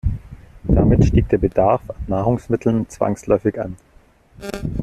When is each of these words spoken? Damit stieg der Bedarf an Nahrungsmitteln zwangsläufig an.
Damit 0.63 1.05
stieg 1.05 1.29
der 1.29 1.37
Bedarf 1.37 1.87
an 1.87 1.95
Nahrungsmitteln 2.07 2.89
zwangsläufig 2.89 3.59
an. 3.61 3.77